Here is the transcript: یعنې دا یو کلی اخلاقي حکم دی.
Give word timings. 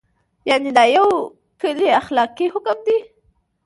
یعنې 0.49 0.69
دا 0.77 0.83
یو 0.95 1.09
کلی 1.61 1.87
اخلاقي 2.01 2.45
حکم 2.53 2.77
دی. 2.85 2.97